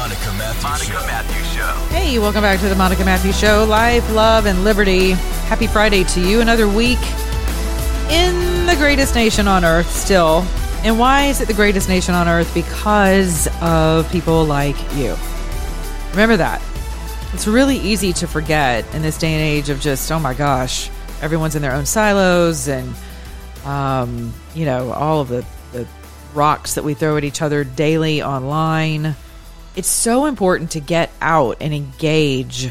[0.00, 1.06] The Monica Matthews Show.
[1.06, 1.74] Matthews Show.
[1.90, 3.66] Hey, welcome back to the Monica Matthews Show.
[3.66, 5.10] Life, love, and liberty.
[5.10, 6.40] Happy Friday to you.
[6.40, 6.98] Another week
[8.08, 10.42] in the greatest nation on earth still.
[10.84, 12.50] And why is it the greatest nation on earth?
[12.54, 15.14] Because of people like you.
[16.12, 16.62] Remember that.
[17.34, 20.88] It's really easy to forget in this day and age of just, oh my gosh,
[21.20, 22.94] everyone's in their own silos and,
[23.66, 25.86] um, you know, all of the, the
[26.32, 29.14] rocks that we throw at each other daily online.
[29.76, 32.70] It's so important to get out and engage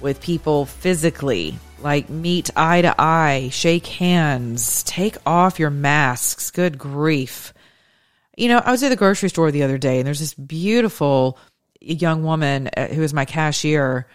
[0.00, 6.52] with people physically, like meet eye to eye, shake hands, take off your masks.
[6.52, 7.52] Good grief.
[8.36, 11.38] You know, I was at the grocery store the other day and there's this beautiful
[11.80, 14.06] young woman uh, who is my cashier.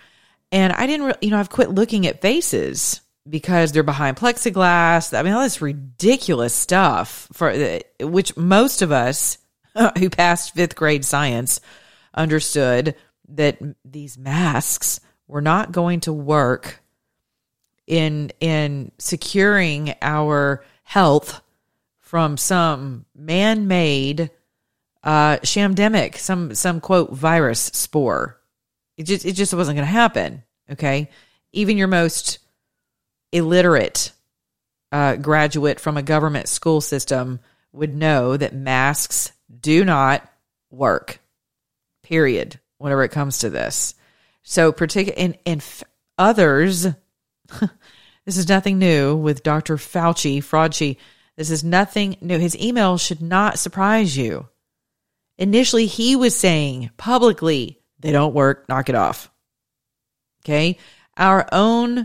[0.54, 5.18] And I didn't, re- you know, I've quit looking at faces because they're behind plexiglass.
[5.18, 9.38] I mean, all this ridiculous stuff for which most of us
[9.98, 11.60] who passed fifth grade science
[12.14, 12.96] understood
[13.30, 16.82] that these masks were not going to work
[17.88, 21.42] in in securing our health
[22.00, 24.30] from some man-made
[25.04, 28.40] uh shamdemic some some quote virus spore.
[28.98, 31.10] It just it just wasn't going to happen okay?
[31.52, 32.40] Even your most
[33.32, 34.12] illiterate
[34.92, 37.40] uh, graduate from a government school system
[37.72, 40.28] would know that masks do not
[40.70, 41.20] work
[42.12, 43.96] period whenever it comes to this.
[44.44, 45.84] So particular and, and f-
[46.18, 46.84] others
[48.26, 50.98] this is nothing new with dr fauci fraudchi
[51.42, 52.38] this is nothing new.
[52.38, 54.48] His email should not surprise you.
[55.38, 59.32] Initially he was saying publicly they don't work knock it off.
[60.44, 60.78] Okay?
[61.18, 62.00] Our own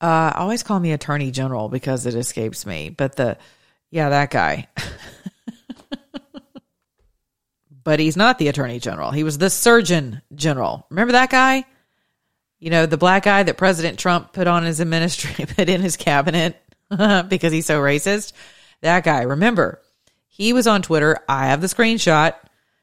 [0.00, 3.38] uh, I always call me Attorney General because it escapes me, but the
[3.90, 4.68] yeah, that guy.
[7.84, 9.10] but he's not the Attorney General.
[9.10, 10.86] He was the Surgeon General.
[10.90, 11.64] Remember that guy?
[12.58, 15.96] You know, the black guy that President Trump put on his administration, put in his
[15.96, 16.60] cabinet
[17.28, 18.32] because he's so racist.
[18.80, 19.80] That guy, remember,
[20.28, 21.18] he was on Twitter.
[21.28, 22.34] I have the screenshot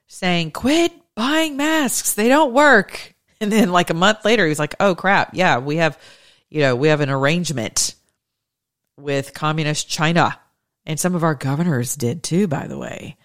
[0.07, 2.13] saying, quit buying masks.
[2.13, 3.15] They don't work.
[3.41, 5.31] And then like a month later, he was like, oh crap.
[5.33, 5.97] Yeah, we have,
[6.51, 7.95] you know, we have an arrangement
[8.97, 10.39] with communist China.
[10.85, 13.17] And some of our governors did too, by the way,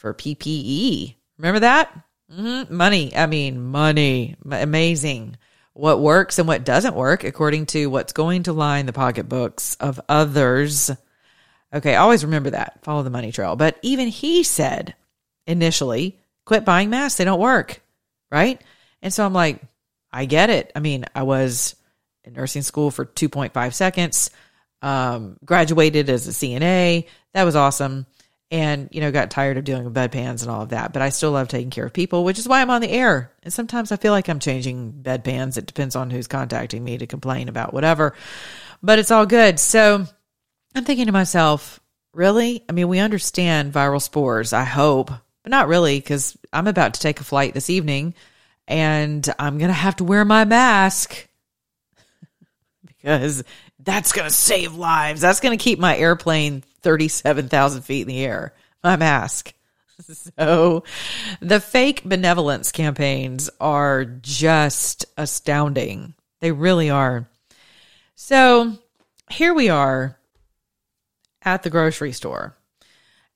[0.00, 1.14] for PPE.
[1.36, 1.92] Remember that?
[2.32, 2.74] Mm-hmm.
[2.74, 3.14] Money.
[3.14, 4.34] I mean, money.
[4.50, 5.36] Amazing.
[5.74, 10.00] What works and what doesn't work according to what's going to line the pocketbooks of
[10.08, 10.90] others.
[11.72, 12.78] Okay, always remember that.
[12.82, 13.56] Follow the money trail.
[13.56, 14.94] But even he said
[15.46, 17.18] initially, quit buying masks.
[17.18, 17.82] They don't work.
[18.30, 18.60] Right.
[19.02, 19.60] And so I'm like,
[20.10, 20.72] I get it.
[20.74, 21.76] I mean, I was
[22.24, 24.30] in nursing school for 2.5 seconds,
[24.80, 27.06] um, graduated as a CNA.
[27.34, 28.06] That was awesome.
[28.52, 30.92] And, you know, got tired of dealing with bedpans and all of that.
[30.92, 33.30] But I still love taking care of people, which is why I'm on the air.
[33.44, 35.56] And sometimes I feel like I'm changing bedpans.
[35.56, 38.12] It depends on who's contacting me to complain about whatever.
[38.82, 39.60] But it's all good.
[39.60, 40.04] So
[40.74, 41.78] I'm thinking to myself,
[42.12, 42.64] really?
[42.68, 45.10] I mean, we understand viral spores, I hope,
[45.42, 48.14] but not really, because I'm about to take a flight this evening
[48.66, 51.28] and I'm going to have to wear my mask
[52.84, 53.42] because
[53.80, 55.20] that's going to save lives.
[55.20, 59.54] That's going to keep my airplane 37,000 feet in the air, my mask.
[60.38, 60.82] So
[61.40, 66.14] the fake benevolence campaigns are just astounding.
[66.40, 67.28] They really are.
[68.14, 68.78] So
[69.30, 70.18] here we are
[71.42, 72.56] at the grocery store.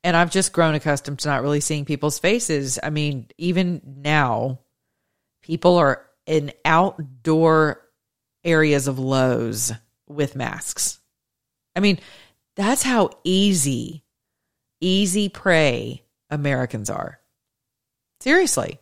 [0.02, 2.78] And I've just grown accustomed to not really seeing people's faces.
[2.82, 4.60] I mean, even now,
[5.42, 7.80] people are in outdoor
[8.44, 9.72] areas of Lowe's
[10.06, 11.00] with masks.
[11.74, 11.98] I mean,
[12.56, 14.04] that's how easy,
[14.80, 17.18] easy prey Americans are.
[18.20, 18.78] Seriously.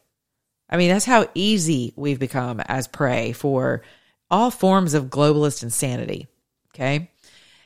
[0.68, 3.82] I mean, that's how easy we've become as prey for
[4.30, 6.26] all forms of globalist insanity.
[6.74, 7.10] Okay.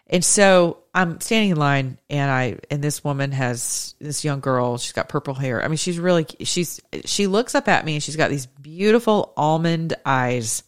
[0.09, 4.79] And so I'm standing in line and I and this woman has this young girl,
[4.79, 5.65] she's got purple hair.
[5.65, 9.33] I mean, she's really she's she looks up at me and she's got these beautiful
[9.37, 10.63] almond eyes.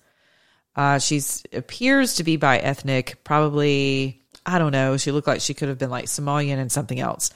[0.77, 4.18] Uh she's appears to be by ethnic, probably
[4.49, 4.97] I don't know.
[4.97, 7.31] She looked like she could have been like Somalian and something else.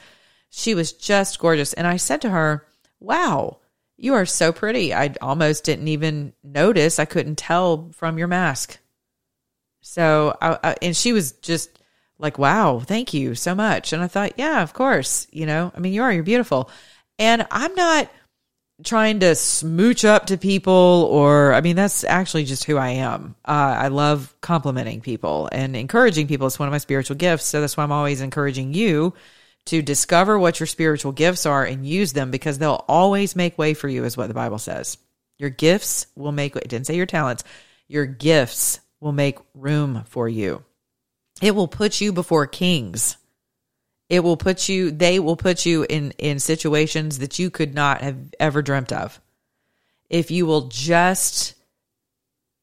[0.51, 1.73] She was just gorgeous.
[1.75, 2.67] And I said to her,
[3.01, 3.59] Wow,
[3.97, 4.95] You are so pretty.
[4.95, 6.99] I almost didn't even notice.
[6.99, 8.79] I couldn't tell from your mask.
[9.83, 11.79] So, I, I, and she was just
[12.19, 13.93] like, wow, thank you so much.
[13.93, 15.27] And I thought, yeah, of course.
[15.33, 16.71] You know, I mean, you are, you're beautiful.
[17.19, 18.11] And I'm not
[18.85, 23.35] trying to smooch up to people or, I mean, that's actually just who I am.
[23.45, 26.47] Uh, I love complimenting people and encouraging people.
[26.47, 27.45] It's one of my spiritual gifts.
[27.45, 29.15] So that's why I'm always encouraging you
[29.67, 33.75] to discover what your spiritual gifts are and use them because they'll always make way
[33.75, 34.99] for you, is what the Bible says.
[35.39, 37.45] Your gifts will make, it didn't say your talents,
[37.89, 40.65] your gifts will make room for you.
[41.41, 43.17] It will put you before kings.
[44.13, 48.03] It will put you, they will put you in, in situations that you could not
[48.03, 49.19] have ever dreamt of.
[50.11, 51.55] If you will just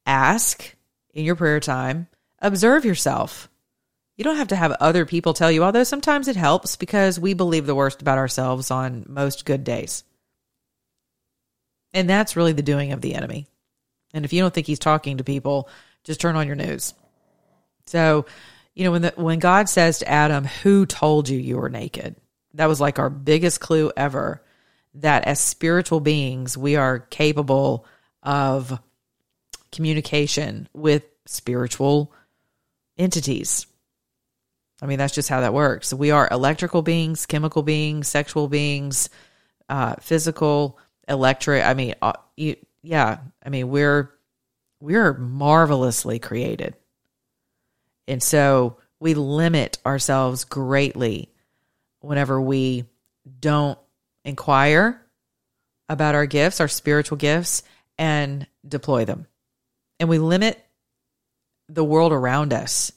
[0.06, 0.76] ask
[1.12, 2.06] in your prayer time,
[2.40, 3.50] observe yourself
[4.20, 7.32] you don't have to have other people tell you, although sometimes it helps because we
[7.32, 10.04] believe the worst about ourselves on most good days.
[11.94, 13.46] And that's really the doing of the enemy.
[14.12, 15.70] And if you don't think he's talking to people,
[16.04, 16.92] just turn on your news.
[17.86, 18.26] So,
[18.74, 22.16] you know, when the, when God says to Adam, "Who told you you were naked?"
[22.54, 24.42] That was like our biggest clue ever
[24.94, 27.86] that as spiritual beings, we are capable
[28.22, 28.78] of
[29.72, 32.12] communication with spiritual
[32.98, 33.66] entities.
[34.82, 35.92] I mean, that's just how that works.
[35.92, 39.10] We are electrical beings, chemical beings, sexual beings,
[39.68, 41.64] uh, physical, electric.
[41.64, 43.18] I mean, uh, you, yeah.
[43.44, 44.10] I mean, we're
[44.80, 46.76] we're marvelously created,
[48.10, 51.32] and so we limit ourselves greatly
[52.00, 52.84] whenever we
[53.38, 53.78] don't
[54.24, 55.00] inquire
[55.88, 57.62] about our gifts, our spiritual gifts,
[57.98, 59.26] and deploy them,
[59.98, 60.62] and we limit
[61.68, 62.92] the world around us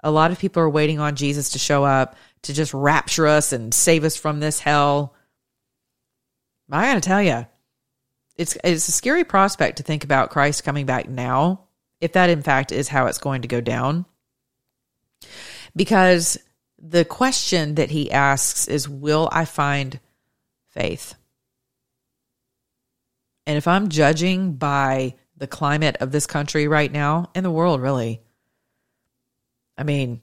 [0.00, 3.52] a lot of people are waiting on Jesus to show up to just rapture us
[3.52, 5.14] and save us from this hell.
[6.70, 7.46] I got to tell you,
[8.36, 11.64] it's it's a scary prospect to think about Christ coming back now,
[12.00, 14.04] if that in fact is how it's going to go down.
[15.74, 16.38] Because
[16.78, 20.00] the question that he asks is, Will I find
[20.68, 21.14] faith?
[23.46, 27.80] And if I'm judging by the climate of this country right now, and the world,
[27.80, 28.20] really,
[29.76, 30.20] I mean,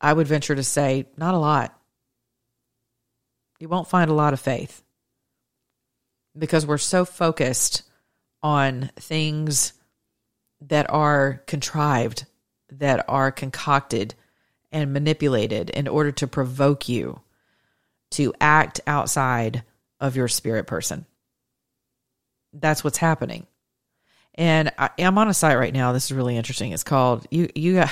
[0.00, 1.78] I would venture to say not a lot.
[3.58, 4.82] You won't find a lot of faith
[6.38, 7.82] because we're so focused
[8.42, 9.72] on things
[10.60, 12.26] that are contrived,
[12.70, 14.14] that are concocted
[14.72, 17.20] and manipulated in order to provoke you
[18.12, 19.62] to act outside
[20.00, 21.06] of your spirit person.
[22.52, 23.46] That's what's happening.
[24.34, 25.92] And I, am on a site right now.
[25.92, 26.72] This is really interesting.
[26.72, 27.84] It's called you you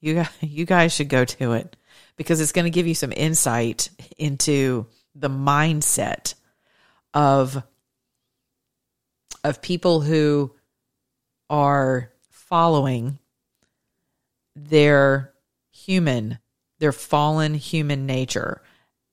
[0.00, 1.76] you you guys should go to it
[2.16, 6.34] because it's going to give you some insight into the mindset
[7.12, 7.62] of
[9.42, 10.52] of people who
[11.50, 13.18] are following
[14.56, 15.32] their
[15.70, 16.38] human,
[16.78, 18.62] their fallen human nature.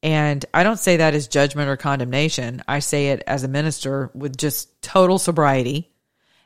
[0.04, 2.64] And I don't say that as judgment or condemnation.
[2.68, 5.92] I say it as a minister with just total sobriety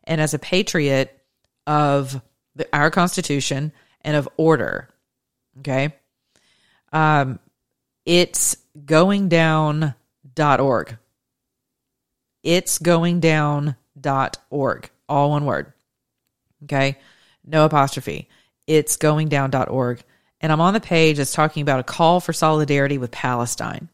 [0.04, 1.18] and as a patriot
[1.66, 2.22] of
[2.56, 3.72] the, our Constitution
[4.02, 4.90] and of order.
[5.60, 5.94] Okay.
[6.92, 7.40] Um,
[8.06, 10.98] it's going down.org.
[12.44, 14.90] It's going down.org.
[15.08, 15.74] All one word.
[16.64, 16.98] Okay.
[17.46, 18.28] No apostrophe.
[18.68, 20.02] It's going down.org.
[20.42, 23.90] And I'm on the page that's talking about a call for solidarity with Palestine.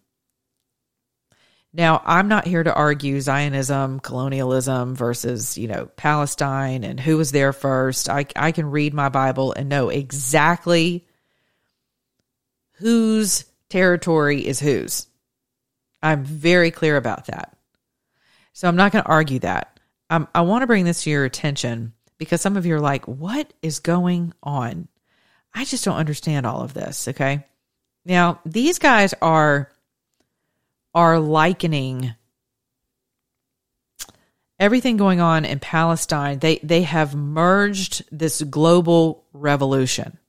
[1.74, 7.32] Now, I'm not here to argue Zionism, colonialism versus, you know, Palestine and who was
[7.32, 8.10] there first.
[8.10, 11.06] I, I can read my Bible and know exactly
[12.74, 15.08] whose territory is whose.
[16.04, 17.56] I'm very clear about that.
[18.52, 19.80] So I'm not going to argue that.
[20.10, 23.52] I want to bring this to your attention because some of you are like, what
[23.64, 24.88] is going on?
[25.56, 27.08] I just don't understand all of this.
[27.08, 27.48] Okay.
[28.06, 29.72] Now, these guys are
[30.94, 32.14] are likening
[34.60, 36.38] everything going on in Palestine.
[36.38, 40.20] They they have merged this global revolution.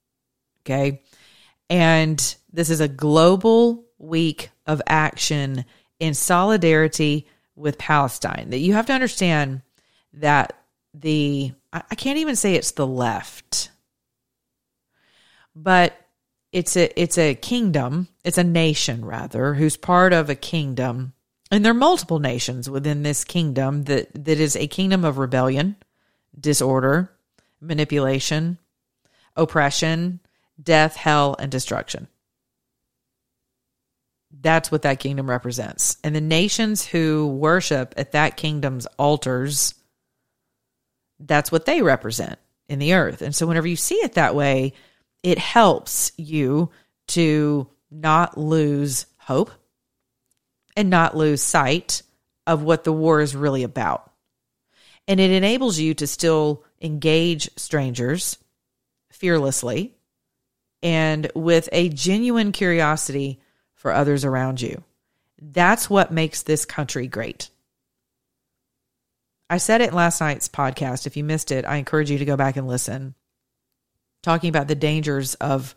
[0.64, 1.02] Okay?
[1.68, 5.66] And this is a global week of action
[6.00, 8.48] in solidarity with Palestine.
[8.48, 9.60] That you have to understand
[10.14, 10.54] that
[10.94, 13.70] the I can't even say it's the left.
[15.54, 15.94] But
[16.52, 21.14] it's a it's a kingdom, it's a nation rather, who's part of a kingdom.
[21.50, 25.76] And there are multiple nations within this kingdom that, that is a kingdom of rebellion,
[26.38, 27.12] disorder,
[27.60, 28.56] manipulation,
[29.36, 30.20] oppression,
[30.62, 32.08] death, hell, and destruction.
[34.30, 35.98] That's what that kingdom represents.
[36.02, 39.74] And the nations who worship at that kingdom's altars,
[41.26, 42.38] that's what they represent
[42.68, 43.22] in the earth.
[43.22, 44.72] And so whenever you see it that way,
[45.22, 46.70] it helps you
[47.08, 49.50] to not lose hope
[50.76, 52.02] and not lose sight
[52.46, 54.10] of what the war is really about.
[55.06, 58.38] And it enables you to still engage strangers
[59.10, 59.94] fearlessly
[60.82, 63.40] and with a genuine curiosity
[63.74, 64.82] for others around you.
[65.40, 67.50] That's what makes this country great.
[69.52, 71.06] I said it last night's podcast.
[71.06, 73.14] If you missed it, I encourage you to go back and listen.
[74.22, 75.74] Talking about the dangers of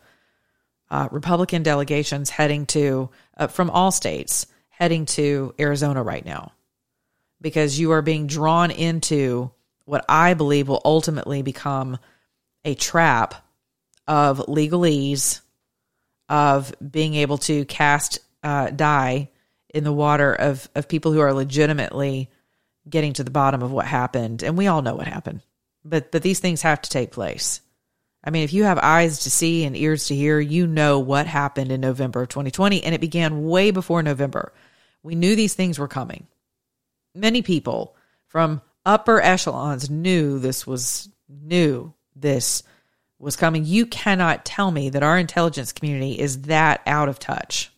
[0.90, 6.52] uh, Republican delegations heading to, uh, from all states, heading to Arizona right now.
[7.42, 9.50] Because you are being drawn into
[9.84, 11.98] what I believe will ultimately become
[12.64, 13.34] a trap
[14.06, 15.42] of legalese,
[16.30, 19.28] of being able to cast uh, dye
[19.68, 22.30] in the water of, of people who are legitimately
[22.88, 24.42] getting to the bottom of what happened.
[24.42, 25.42] And we all know what happened,
[25.84, 27.60] but, but these things have to take place.
[28.22, 31.26] I mean, if you have eyes to see and ears to hear, you know what
[31.26, 34.52] happened in November of 2020, and it began way before November.
[35.02, 36.26] We knew these things were coming.
[37.14, 37.94] Many people
[38.26, 42.64] from upper echelons knew this was new, this
[43.18, 43.64] was coming.
[43.64, 47.70] You cannot tell me that our intelligence community is that out of touch.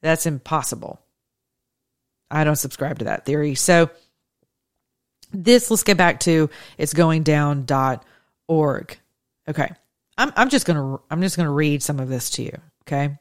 [0.00, 1.00] That's impossible.
[2.30, 3.54] I don't subscribe to that theory.
[3.54, 3.90] So,
[5.32, 8.98] this, let's get back to it's going down.org.
[9.48, 9.70] Okay.
[10.16, 12.58] I'm, I'm just going to, I'm just going to read some of this to you.
[12.82, 13.16] Okay.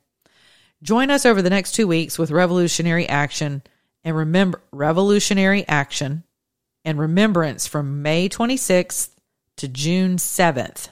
[0.82, 3.64] Join us over the next two weeks with revolutionary action
[4.04, 6.24] and remember revolutionary action
[6.86, 9.10] and remembrance from May 26th
[9.58, 10.90] to June 7th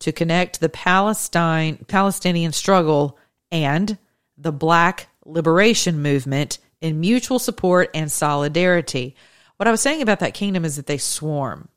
[0.00, 3.16] to connect the Palestine Palestinian struggle
[3.50, 3.96] and
[4.36, 9.16] the Black liberation movement in mutual support and solidarity.
[9.56, 11.68] What I was saying about that kingdom is that they swarm.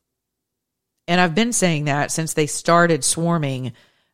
[1.07, 3.67] And I've been saying that since they started swarming.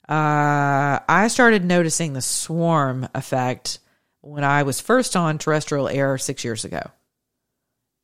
[0.07, 3.79] Uh, I started noticing the swarm effect
[4.19, 6.91] when I was first on terrestrial air six years ago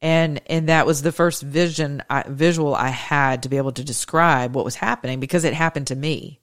[0.01, 3.83] and and that was the first vision I, visual I had to be able to
[3.83, 6.39] describe what was happening because it happened to me.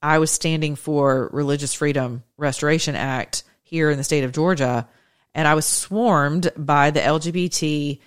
[0.00, 4.88] I was standing for Religious Freedom Restoration Act here in the state of Georgia,
[5.34, 8.00] and I was swarmed by the LGBTQUAI,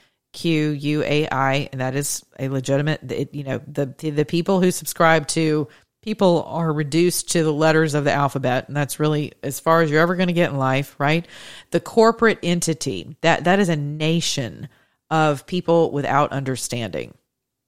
[1.72, 5.68] and that is a legitimate, you know, the the people who subscribe to
[6.02, 9.92] people are reduced to the letters of the alphabet and that's really as far as
[9.92, 11.28] you're ever going to get in life right?
[11.72, 14.68] The corporate entity that that is a nation
[15.10, 17.14] of people without understanding.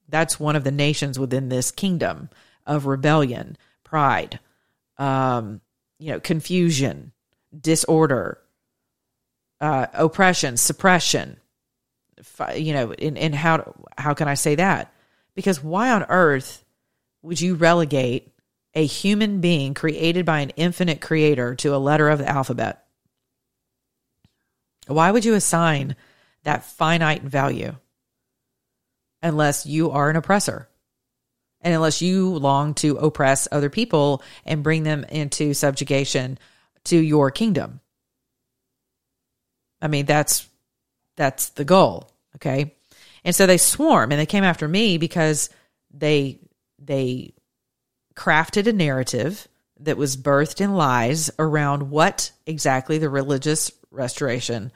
[0.08, 2.28] That's one of the nations within this kingdom
[2.66, 4.40] of rebellion pride
[4.96, 5.60] um
[5.98, 7.12] you know confusion
[7.60, 8.38] disorder
[9.60, 11.36] uh oppression suppression
[12.54, 14.92] you know in in how how can i say that
[15.34, 16.64] because why on earth
[17.22, 18.34] would you relegate
[18.74, 22.84] a human being created by an infinite creator to a letter of the alphabet?
[24.86, 25.96] Why would you assign
[26.42, 27.76] that finite value
[29.22, 30.68] unless you are an oppressor?
[31.60, 36.38] And unless you long to oppress other people and bring them into subjugation
[36.84, 37.80] to your kingdom.
[39.80, 40.48] I mean, that's
[41.16, 42.10] that's the goal.
[42.36, 42.74] Okay.
[43.24, 45.50] And so they swarm and they came after me because
[45.92, 46.40] they
[46.78, 47.34] they
[48.14, 49.48] crafted a narrative
[49.80, 54.72] that was birthed in lies around what exactly the religious restoration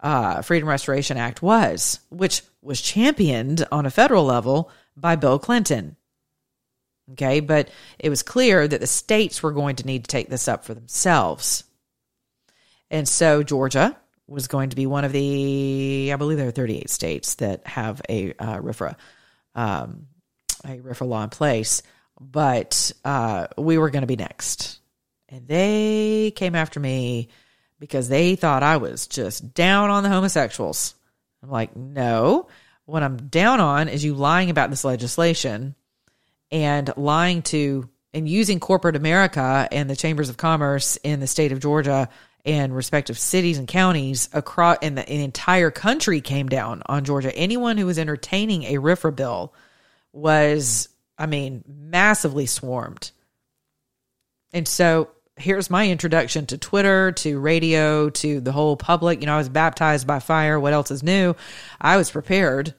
[0.00, 5.96] uh, freedom restoration act was which was championed on a federal level by bill clinton
[7.12, 10.48] okay but it was clear that the states were going to need to take this
[10.48, 11.64] up for themselves
[12.90, 13.96] and so georgia
[14.28, 18.02] was going to be one of the i believe there are 38 states that have
[18.08, 18.60] a uh,
[19.54, 20.06] um,
[20.64, 21.82] a RFRA law in place,
[22.20, 24.78] but uh, we were going to be next.
[25.28, 27.28] And they came after me
[27.78, 30.94] because they thought I was just down on the homosexuals.
[31.42, 32.48] I'm like, no.
[32.84, 35.74] What I'm down on is you lying about this legislation
[36.50, 41.52] and lying to and using corporate America and the chambers of commerce in the state
[41.52, 42.08] of Georgia
[42.46, 47.34] and respective cities and counties across and the, the entire country came down on Georgia.
[47.36, 49.52] Anyone who was entertaining a RFRA bill
[50.12, 50.88] was,
[51.18, 53.10] I mean, massively swarmed.
[54.52, 59.20] And so here's my introduction to Twitter, to radio, to the whole public.
[59.20, 60.58] You know, I was baptized by fire.
[60.58, 61.34] What else is new?
[61.80, 62.74] I was prepared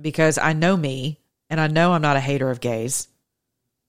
[0.00, 1.18] because I know me
[1.50, 3.08] and I know I'm not a hater of gays.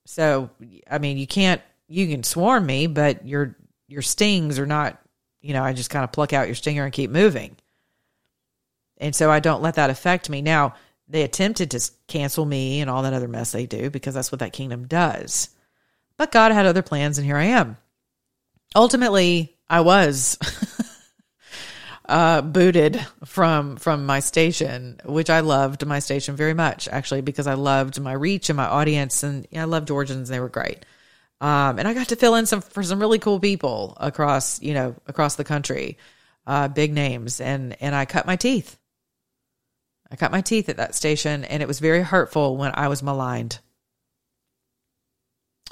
[0.06, 0.50] So,
[0.90, 3.56] I mean, you can't you can swarm me, but your
[3.88, 4.98] your stings are not,
[5.40, 7.56] you know, I just kind of pluck out your stinger and keep moving.
[8.98, 10.42] And so I don't let that affect me.
[10.42, 10.74] Now,
[11.08, 14.40] they attempted to cancel me and all that other mess they do because that's what
[14.40, 15.48] that kingdom does.
[16.18, 17.78] But God had other plans, and here I am.
[18.74, 20.36] Ultimately, I was
[22.08, 27.46] uh, booted from from my station, which I loved my station very much, actually, because
[27.46, 30.86] I loved my reach and my audience, and I loved Georgians; they were great.
[31.40, 34.74] Um, and I got to fill in some for some really cool people across, you
[34.74, 35.98] know, across the country,
[36.46, 38.78] uh, big names, and and I cut my teeth.
[40.10, 43.02] I cut my teeth at that station, and it was very hurtful when I was
[43.02, 43.58] maligned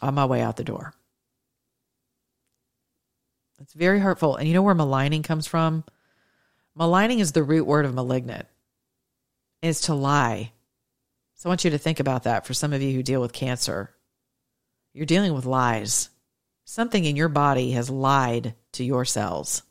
[0.03, 0.93] on my way out the door.
[3.61, 4.37] It's very hurtful.
[4.37, 5.85] And you know where maligning comes from?
[6.77, 8.47] Maligning is the root word of malignant,
[9.63, 10.53] is to lie.
[11.35, 13.33] So I want you to think about that for some of you who deal with
[13.33, 13.95] cancer.
[14.93, 16.11] You're dealing with lies.
[16.65, 19.63] Something in your body has lied to your cells.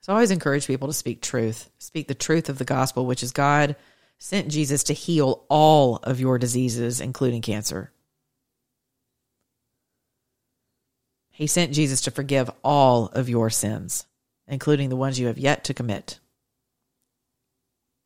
[0.00, 3.22] So I always encourage people to speak truth, speak the truth of the gospel, which
[3.22, 3.76] is God
[4.18, 7.92] sent Jesus to heal all of your diseases, including cancer.
[11.30, 14.06] He sent Jesus to forgive all of your sins,
[14.48, 16.18] including the ones you have yet to commit.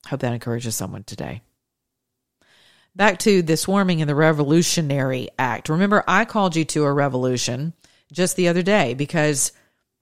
[0.09, 1.43] Hope that encourages someone today.
[2.97, 5.69] Back to the swarming and the Revolutionary Act.
[5.69, 7.73] Remember, I called you to a revolution
[8.13, 9.53] just the other day because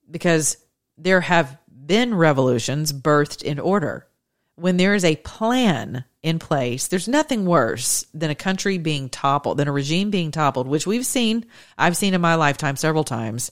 [0.09, 0.57] because
[0.97, 4.07] there have been revolutions birthed in order.
[4.55, 6.87] When there is a plan in place.
[6.87, 11.05] There's nothing worse than a country being toppled, than a regime being toppled, which we've
[11.05, 11.45] seen,
[11.77, 13.51] I've seen in my lifetime several times,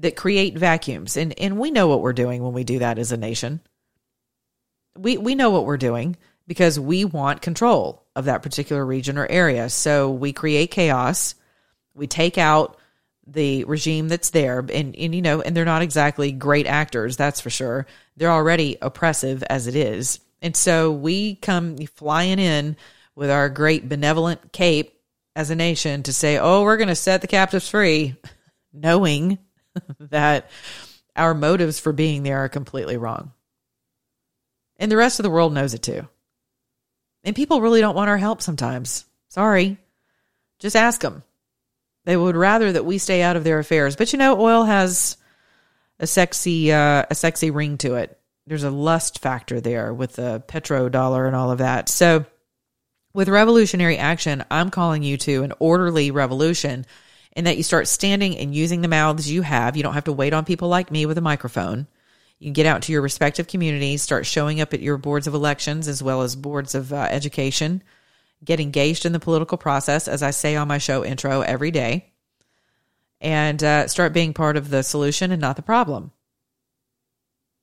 [0.00, 1.16] that create vacuums.
[1.16, 3.60] And and we know what we're doing when we do that as a nation.
[4.96, 6.16] We we know what we're doing
[6.46, 9.70] because we want control of that particular region or area.
[9.70, 11.34] So we create chaos.
[11.94, 12.76] We take out
[13.26, 17.40] the regime that's there and, and you know and they're not exactly great actors that's
[17.40, 22.76] for sure they're already oppressive as it is and so we come flying in
[23.14, 24.98] with our great benevolent cape
[25.36, 28.16] as a nation to say, oh, we're going to set the captives free,
[28.72, 29.38] knowing
[30.00, 30.50] that
[31.16, 33.32] our motives for being there are completely wrong.
[34.78, 36.08] And the rest of the world knows it too.
[37.24, 39.04] And people really don't want our help sometimes.
[39.28, 39.76] Sorry.
[40.58, 41.22] Just ask them.
[42.04, 43.96] They would rather that we stay out of their affairs.
[43.96, 45.18] But you know, oil has
[45.98, 50.42] a sexy uh, a sexy ring to it there's a lust factor there with the
[50.48, 51.88] petrodollar and all of that.
[51.88, 52.26] So
[53.14, 56.84] with revolutionary action, I'm calling you to an orderly revolution
[57.32, 59.76] in that you start standing and using the mouths you have.
[59.76, 61.86] You don't have to wait on people like me with a microphone.
[62.38, 65.34] You can get out to your respective communities, start showing up at your boards of
[65.34, 67.82] elections as well as boards of uh, education,
[68.42, 72.12] get engaged in the political process, as I say on my show intro every day,
[73.20, 76.12] and uh, start being part of the solution and not the problem.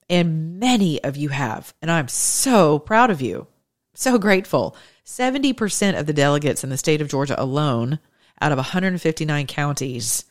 [0.10, 1.74] And many of you have.
[1.82, 3.48] And I'm so proud of you.
[3.94, 4.76] So grateful.
[5.06, 8.00] 70% of the delegates in the state of Georgia alone,
[8.42, 10.26] out of 159 counties,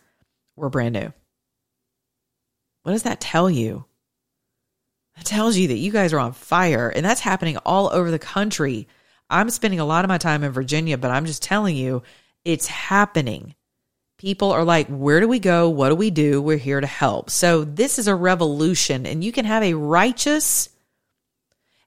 [0.54, 1.12] were brand new.
[2.82, 3.84] What does that tell you?
[5.16, 8.18] That tells you that you guys are on fire, and that's happening all over the
[8.18, 8.86] country.
[9.28, 12.02] I'm spending a lot of my time in Virginia, but I'm just telling you,
[12.44, 13.54] it's happening
[14.18, 15.68] people are like, where do we go?
[15.68, 16.40] What do we do?
[16.40, 17.30] We're here to help.
[17.30, 20.68] So this is a revolution, and you can have a righteous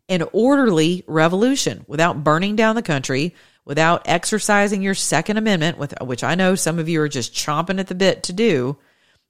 [0.08, 6.24] and orderly revolution without burning down the country, without exercising your Second Amendment, with which
[6.24, 8.78] I know some of you are just chomping at the bit to do.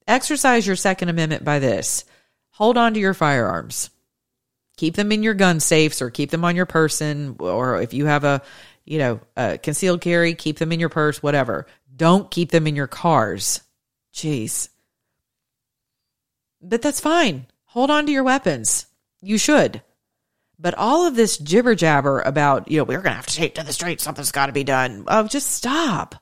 [0.08, 2.06] Exercise your Second Amendment by this:
[2.52, 3.90] hold on to your firearms.
[4.78, 8.06] Keep them in your gun safes or keep them on your person, or if you
[8.06, 8.42] have a
[8.90, 11.68] you know, a concealed carry, keep them in your purse, whatever.
[11.96, 13.62] Don't keep them in your cars.
[14.12, 14.70] Jeez.
[16.60, 17.46] But that's fine.
[17.66, 18.88] Hold on to your weapons.
[19.22, 19.84] You should.
[20.60, 23.56] But all of this jibber jabber about, you know, we're going to have to take
[23.56, 25.06] to the street, something's got to be done.
[25.08, 26.16] Oh, just stop.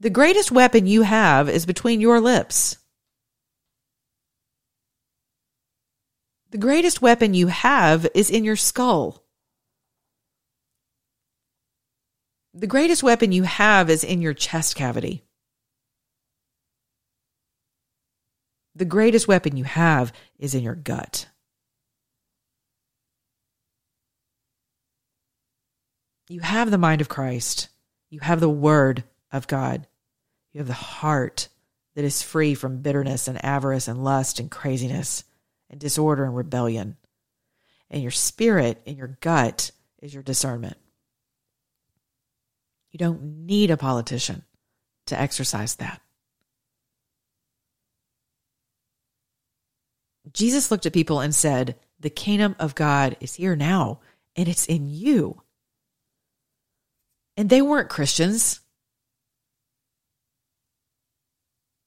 [0.00, 2.76] The greatest weapon you have is between your lips.
[6.50, 9.24] The greatest weapon you have is in your skull.
[12.52, 15.22] The greatest weapon you have is in your chest cavity.
[18.74, 21.29] The greatest weapon you have is in your gut.
[26.30, 27.68] You have the mind of Christ.
[28.08, 29.88] You have the word of God.
[30.52, 31.48] You have the heart
[31.96, 35.24] that is free from bitterness and avarice and lust and craziness
[35.68, 36.96] and disorder and rebellion.
[37.90, 40.76] And your spirit and your gut is your discernment.
[42.92, 44.44] You don't need a politician
[45.06, 46.00] to exercise that.
[50.32, 53.98] Jesus looked at people and said, The kingdom of God is here now,
[54.36, 55.42] and it's in you.
[57.36, 58.60] And they weren't Christians.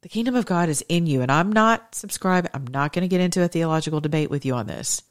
[0.01, 1.21] The kingdom of God is in you.
[1.21, 4.53] And I'm not subscribing, I'm not going to get into a theological debate with you
[4.53, 5.01] on this.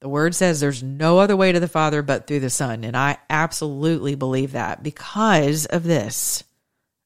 [0.00, 2.84] The word says there's no other way to the Father but through the Son.
[2.84, 6.44] And I absolutely believe that because of this.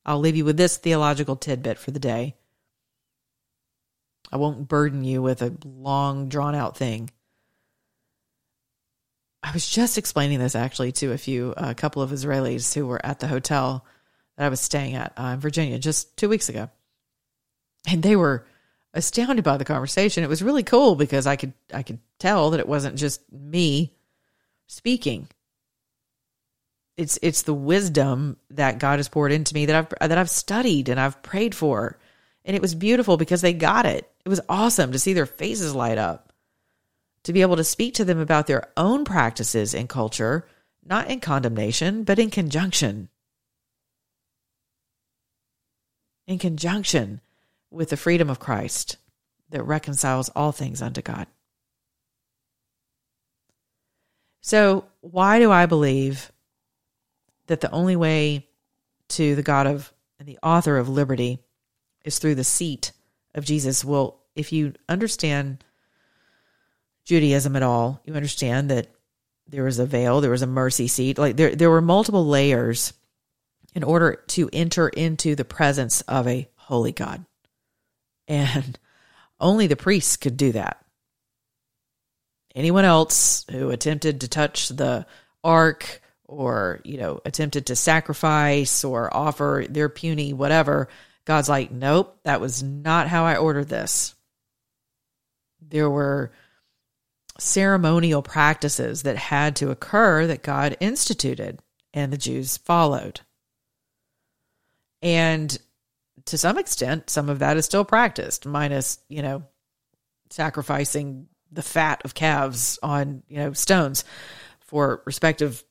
[0.05, 2.37] I'll leave you with this theological tidbit for the day.
[4.33, 7.11] I won't burden you with a long, drawn out thing.
[9.43, 13.05] I was just explaining this actually to a few, a couple of Israelis who were
[13.05, 13.85] at the hotel
[14.37, 16.69] that I was staying at uh, in Virginia just two weeks ago.
[17.89, 18.47] And they were
[18.93, 20.25] astounded by the conversation.
[20.25, 23.95] It was really cool because I could I could tell that it wasn't just me
[24.67, 25.29] speaking.
[26.97, 30.89] It's it's the wisdom that God has poured into me that I've that I've studied
[30.89, 31.99] and I've prayed for.
[32.45, 34.11] And it was beautiful because they got it.
[34.25, 36.30] It was awesome to see their faces light up.
[37.25, 40.47] To be able to speak to them about their own practices and culture,
[40.85, 43.09] not in condemnation, but in conjunction.
[46.27, 47.21] In conjunction
[47.71, 48.97] with the freedom of Christ
[49.51, 51.27] that reconciles all things unto God.
[54.43, 56.33] So, why do I believe
[57.47, 58.49] that the only way
[59.11, 61.39] to the God of and the author of liberty
[62.05, 62.93] is through the seat
[63.35, 63.85] of Jesus?
[63.85, 65.65] Well, if you understand
[67.11, 68.87] Judaism at all, you understand that
[69.49, 72.93] there was a veil, there was a mercy seat, like there there were multiple layers
[73.75, 77.27] in order to enter into the presence of a holy God.
[78.29, 78.79] And
[79.41, 80.85] only the priests could do that.
[82.55, 85.05] Anyone else who attempted to touch the
[85.43, 90.87] ark or, you know, attempted to sacrifice or offer their puny whatever,
[91.25, 94.15] God's like, nope, that was not how I ordered this.
[95.61, 96.31] There were
[97.41, 101.61] ceremonial practices that had to occur that God instituted
[101.93, 103.21] and the Jews followed.
[105.03, 105.57] And
[106.27, 109.43] to some extent, some of that is still practiced, minus, you know,
[110.29, 114.05] sacrificing the fat of calves on, you know, stones
[114.61, 115.65] for respective,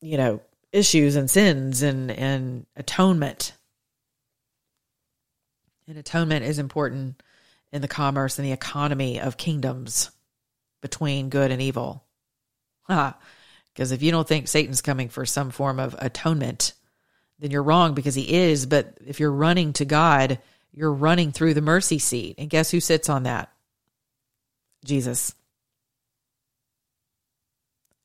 [0.00, 0.40] you know,
[0.72, 3.52] issues and sins and, and atonement.
[5.88, 7.20] And atonement is important
[7.72, 10.10] in the commerce and the economy of kingdoms
[10.80, 12.04] between good and evil.
[13.72, 16.74] Because if you don't think Satan's coming for some form of atonement,
[17.38, 18.66] then you're wrong because he is.
[18.66, 20.40] But if you're running to God,
[20.72, 22.34] you're running through the mercy seat.
[22.36, 23.50] And guess who sits on that?
[24.84, 25.34] Jesus.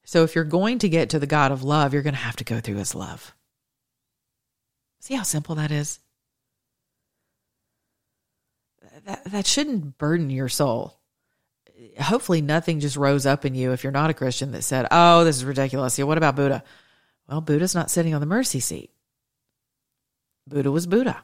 [0.05, 2.35] So if you're going to get to the God of love, you're going to have
[2.37, 3.33] to go through his love.
[4.99, 5.99] See how simple that is?
[9.05, 10.99] That, that shouldn't burden your soul.
[11.99, 15.23] Hopefully, nothing just rose up in you if you're not a Christian that said, Oh,
[15.23, 15.97] this is ridiculous.
[15.97, 16.63] Yeah, what about Buddha?
[17.27, 18.91] Well, Buddha's not sitting on the mercy seat.
[20.47, 21.23] Buddha was Buddha.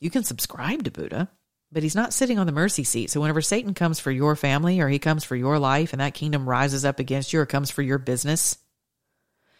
[0.00, 1.30] You can subscribe to Buddha,
[1.70, 3.10] but he's not sitting on the mercy seat.
[3.10, 6.14] So whenever Satan comes for your family or he comes for your life and that
[6.14, 8.58] kingdom rises up against you or comes for your business,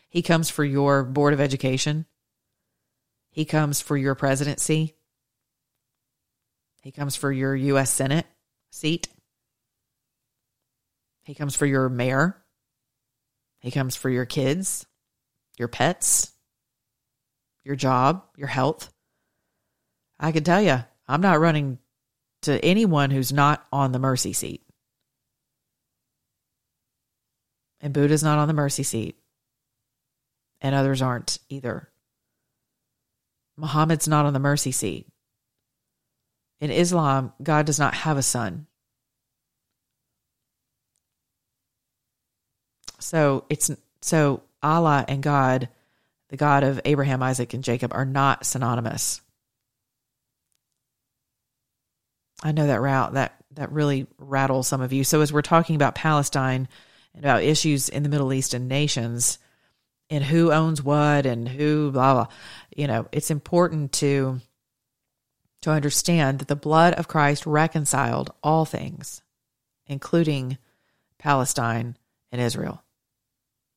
[0.08, 2.06] he comes for your board of education,
[3.30, 4.94] he comes for your presidency,
[6.82, 7.90] he comes for your U.S.
[7.90, 8.26] Senate
[8.70, 9.08] seat,
[11.24, 12.42] he comes for your mayor,
[13.60, 14.86] he comes for your kids,
[15.58, 16.32] your pets,
[17.64, 18.92] your job, your health.
[20.20, 21.78] I can tell you, I'm not running
[22.42, 24.62] to anyone who's not on the mercy seat.
[27.80, 29.16] And Buddha's not on the mercy seat.
[30.60, 31.90] And others aren't either.
[33.56, 35.06] Muhammad's not on the mercy seat.
[36.60, 38.66] In Islam, God does not have a son.
[43.04, 45.68] So it's so Allah and God,
[46.30, 49.20] the God of Abraham, Isaac, and Jacob, are not synonymous.
[52.42, 55.04] I know that route that that really rattles some of you.
[55.04, 56.66] So as we're talking about Palestine
[57.14, 59.38] and about issues in the Middle East and nations
[60.08, 62.26] and who owns what and who blah blah,
[62.74, 64.40] you know, it's important to
[65.60, 69.20] to understand that the blood of Christ reconciled all things,
[69.86, 70.56] including
[71.18, 71.98] Palestine
[72.32, 72.83] and Israel.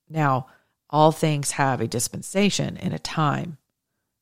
[0.09, 0.47] Now,
[0.89, 3.57] all things have a dispensation and a time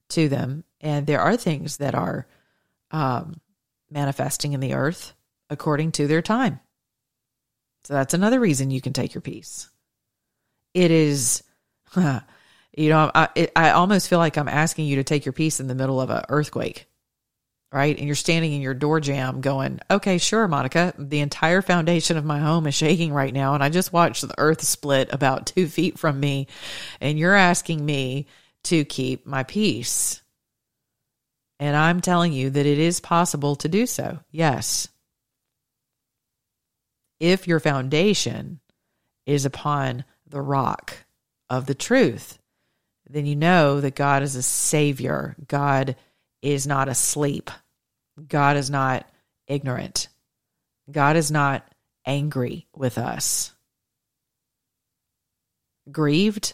[0.09, 2.27] to them, and there are things that are
[2.91, 3.39] um,
[3.89, 5.13] manifesting in the earth
[5.49, 6.59] according to their time.
[7.83, 9.69] So that's another reason you can take your peace.
[10.73, 11.43] It is,
[12.77, 15.67] You know, I, I almost feel like I'm asking you to take your peace in
[15.67, 16.87] the middle of an earthquake,
[17.71, 17.97] right?
[17.97, 22.23] And you're standing in your door jamb going, okay, sure, Monica, the entire foundation of
[22.25, 23.53] my home is shaking right now.
[23.53, 26.47] And I just watched the earth split about two feet from me.
[27.01, 28.27] And you're asking me
[28.63, 30.21] to keep my peace.
[31.59, 34.19] And I'm telling you that it is possible to do so.
[34.31, 34.87] Yes.
[37.19, 38.59] If your foundation
[39.25, 41.05] is upon the rock
[41.49, 42.39] of the truth,
[43.09, 45.35] then you know that God is a savior.
[45.47, 45.95] God
[46.45, 47.49] is not asleep.
[48.27, 49.09] God is not
[49.47, 50.07] ignorant.
[50.89, 51.67] God is not
[52.05, 53.53] angry with us.
[55.91, 56.53] Grieved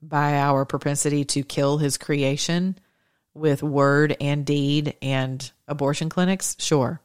[0.00, 2.78] by our propensity to kill his creation
[3.34, 6.56] with word and deed and abortion clinics?
[6.58, 7.00] Sure.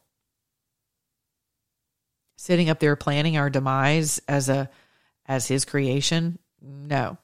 [2.38, 4.70] Sitting up there planning our demise as a
[5.26, 6.38] as his creation?
[6.62, 7.18] No.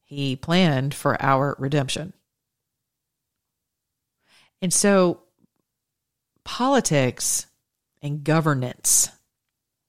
[0.00, 2.14] He planned for our redemption.
[4.62, 5.22] And so
[6.44, 7.46] politics
[8.02, 9.10] and governance.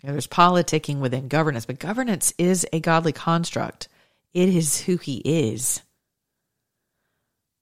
[0.02, 3.88] You know, there's politicking within governance, but governance is a godly construct.
[4.34, 5.82] It is who he is.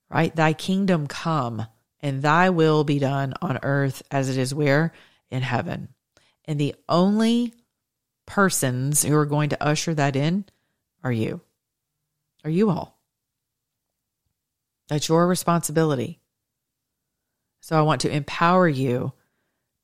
[0.08, 0.34] Right?
[0.34, 1.66] Thy kingdom come
[2.00, 4.92] and thy will be done on earth as it is where?
[5.30, 5.88] In heaven.
[6.46, 7.54] And the only
[8.26, 10.44] persons who are going to usher that in
[11.02, 11.40] are you.
[12.44, 12.98] Are you all.
[14.88, 16.19] That's your responsibility.
[17.60, 19.12] So I want to empower you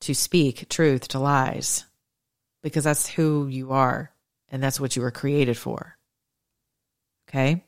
[0.00, 1.84] to speak truth to lies
[2.62, 4.12] because that's who you are
[4.48, 5.96] and that's what you were created for.
[7.28, 7.64] Okay?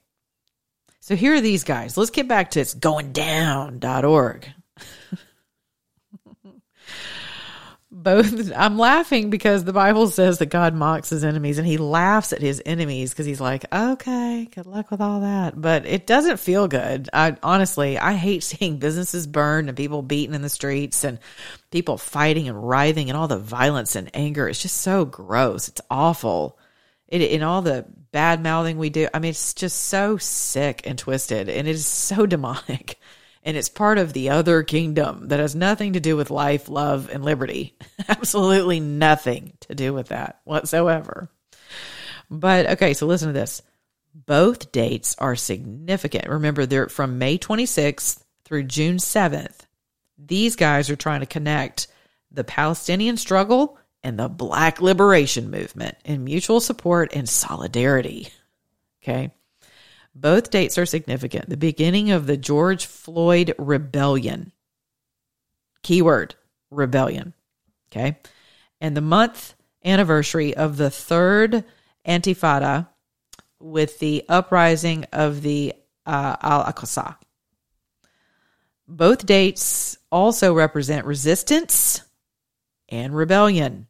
[1.00, 1.96] So here are these guys.
[1.96, 4.48] Let's get back to it's goingdown.org.
[8.02, 12.32] both I'm laughing because the Bible says that God mocks his enemies and he laughs
[12.32, 15.60] at his enemies because he's like, okay, good luck with all that.
[15.60, 17.08] But it doesn't feel good.
[17.12, 21.18] I honestly, I hate seeing businesses burned and people beaten in the streets and
[21.70, 24.48] people fighting and writhing and all the violence and anger.
[24.48, 25.68] It's just so gross.
[25.68, 26.58] It's awful.
[27.08, 29.08] It, in all the bad mouthing we do.
[29.12, 32.98] I mean, it's just so sick and twisted and it is so demonic
[33.42, 37.08] and it's part of the other kingdom that has nothing to do with life, love,
[37.12, 37.76] and liberty.
[38.08, 41.28] Absolutely nothing to do with that whatsoever.
[42.30, 43.62] But okay, so listen to this.
[44.14, 46.28] Both dates are significant.
[46.28, 49.60] Remember, they're from May 26th through June 7th.
[50.18, 51.86] These guys are trying to connect
[52.30, 58.28] the Palestinian struggle and the Black liberation movement in mutual support and solidarity.
[59.02, 59.30] Okay.
[60.20, 61.48] Both dates are significant.
[61.48, 64.50] The beginning of the George Floyd rebellion.
[65.82, 66.34] Keyword
[66.70, 67.34] rebellion.
[67.90, 68.18] Okay.
[68.80, 69.54] And the month
[69.84, 71.64] anniversary of the third
[72.06, 72.88] Intifada
[73.60, 77.16] with the uprising of the uh, Al Aqsa.
[78.88, 82.02] Both dates also represent resistance
[82.88, 83.86] and rebellion,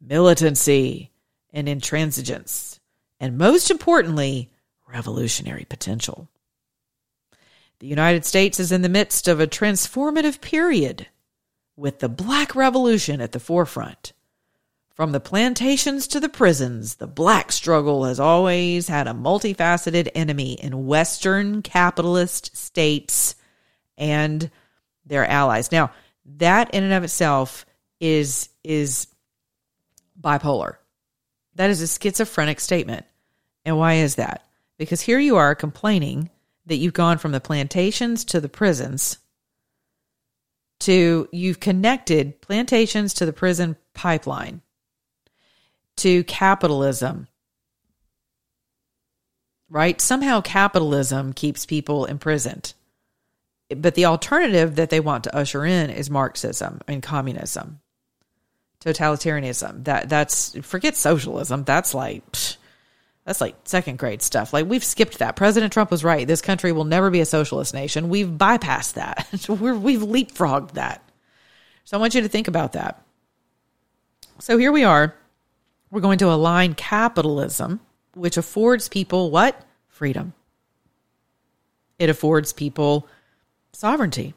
[0.00, 1.12] militancy
[1.52, 2.80] and intransigence,
[3.20, 4.51] and most importantly,
[4.92, 6.28] revolutionary potential.
[7.78, 11.08] The United States is in the midst of a transformative period
[11.76, 14.12] with the Black Revolution at the forefront.
[14.94, 20.52] From the plantations to the prisons, the black struggle has always had a multifaceted enemy
[20.52, 23.34] in Western capitalist states
[23.96, 24.50] and
[25.06, 25.72] their allies.
[25.72, 25.92] Now,
[26.36, 27.64] that in and of itself
[28.00, 29.08] is is
[30.20, 30.76] bipolar.
[31.54, 33.06] That is a schizophrenic statement.
[33.64, 34.46] And why is that?
[34.78, 36.30] Because here you are complaining
[36.66, 39.18] that you've gone from the plantations to the prisons
[40.80, 44.60] to you've connected plantations to the prison pipeline
[45.96, 47.28] to capitalism.
[49.70, 50.00] Right?
[50.00, 52.74] Somehow capitalism keeps people imprisoned.
[53.74, 57.80] But the alternative that they want to usher in is Marxism and communism.
[58.84, 59.84] Totalitarianism.
[59.84, 61.62] That that's forget socialism.
[61.62, 62.56] That's like psh,
[63.24, 64.52] that's like second grade stuff.
[64.52, 65.36] Like we've skipped that.
[65.36, 66.26] President Trump was right.
[66.26, 68.08] This country will never be a socialist nation.
[68.08, 69.26] We've bypassed that.
[69.48, 71.08] We're, we've leapfrogged that.
[71.84, 73.02] So I want you to think about that.
[74.40, 75.14] So here we are.
[75.90, 77.80] We're going to align capitalism,
[78.14, 79.60] which affords people what?
[79.88, 80.32] Freedom.
[81.98, 83.06] It affords people
[83.72, 84.34] sovereignty,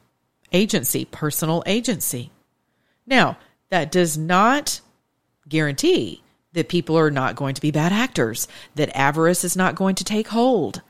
[0.52, 2.30] agency, personal agency.
[3.08, 3.38] Now,
[3.70, 4.82] that does not
[5.48, 6.22] guarantee
[6.56, 10.04] that people are not going to be bad actors, that avarice is not going to
[10.04, 10.82] take hold.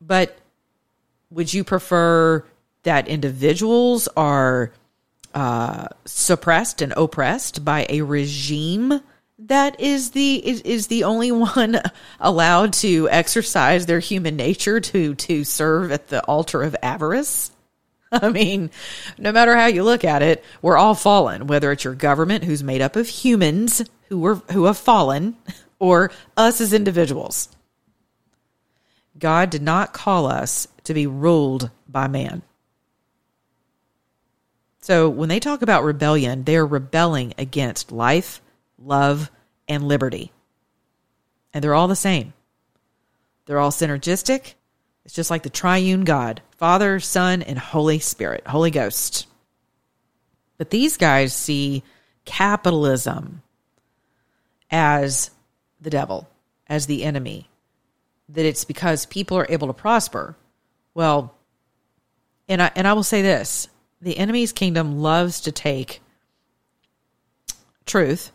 [0.00, 0.36] But
[1.30, 2.44] would you prefer
[2.82, 4.72] that individuals are
[5.34, 9.00] uh, suppressed and oppressed by a regime
[9.38, 11.80] that is the is, is the only one
[12.20, 17.50] allowed to exercise their human nature to to serve at the altar of avarice?
[18.22, 18.70] I mean,
[19.18, 22.62] no matter how you look at it, we're all fallen, whether it's your government who's
[22.62, 25.36] made up of humans who were who have fallen
[25.78, 27.48] or us as individuals.
[29.18, 32.42] God did not call us to be ruled by man.
[34.80, 38.42] So when they talk about rebellion, they're rebelling against life,
[38.78, 39.30] love,
[39.66, 40.30] and liberty.
[41.52, 42.34] And they're all the same.
[43.46, 44.54] They're all synergistic.
[45.04, 49.26] It's just like the triune God Father, Son, and Holy Spirit, Holy Ghost.
[50.56, 51.82] But these guys see
[52.24, 53.42] capitalism
[54.70, 55.30] as
[55.80, 56.28] the devil,
[56.66, 57.50] as the enemy,
[58.28, 60.36] that it's because people are able to prosper.
[60.94, 61.34] Well,
[62.48, 63.68] and I, and I will say this
[64.00, 66.00] the enemy's kingdom loves to take
[67.86, 68.30] truth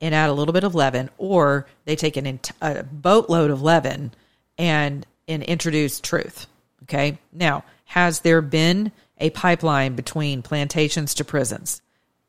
[0.00, 3.62] and add a little bit of leaven, or they take an ent- a boatload of
[3.62, 4.12] leaven
[4.58, 6.46] and and introduce truth.
[6.84, 11.80] Okay, now has there been a pipeline between plantations to prisons?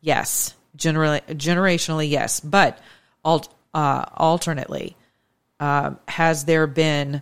[0.02, 2.80] Yes, generally generationally, yes, but
[3.24, 4.96] alt, uh, alternately,
[5.60, 7.22] uh, has there been